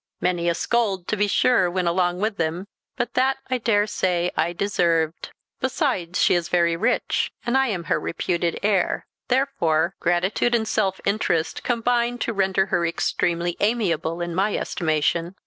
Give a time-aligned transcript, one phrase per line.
[0.19, 2.65] Many a scold, to be sure, went along with them;
[2.97, 5.29] but that, I daresay, I deserved.
[5.59, 10.99] Besides, she is very rich, and I am her reputed heir; therefore gratitude and self
[11.05, 15.35] interest combine to render her extremely amiable in my estimation."